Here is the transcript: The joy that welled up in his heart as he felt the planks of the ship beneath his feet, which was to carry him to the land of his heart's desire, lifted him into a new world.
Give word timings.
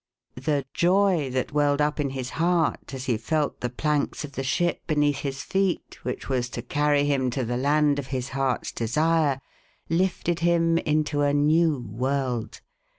The 0.41 0.65
joy 0.73 1.29
that 1.29 1.51
welled 1.51 1.79
up 1.79 1.99
in 1.99 2.09
his 2.09 2.31
heart 2.31 2.91
as 2.91 3.05
he 3.05 3.17
felt 3.17 3.59
the 3.61 3.69
planks 3.69 4.23
of 4.25 4.31
the 4.31 4.41
ship 4.43 4.81
beneath 4.87 5.19
his 5.19 5.43
feet, 5.43 5.99
which 6.03 6.27
was 6.27 6.49
to 6.57 6.63
carry 6.63 7.05
him 7.05 7.29
to 7.29 7.45
the 7.45 7.55
land 7.55 7.99
of 7.99 8.07
his 8.07 8.29
heart's 8.29 8.71
desire, 8.71 9.39
lifted 9.89 10.39
him 10.39 10.79
into 10.79 11.21
a 11.21 11.35
new 11.35 11.77
world. 11.81 12.61